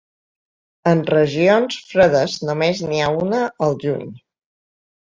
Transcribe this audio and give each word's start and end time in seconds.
En 0.91 1.03
regions 1.15 1.77
fredes 1.91 2.39
només 2.51 2.83
n'hi 2.89 3.05
ha 3.05 3.13
una 3.23 3.47
al 3.71 3.81
juny. 3.89 4.13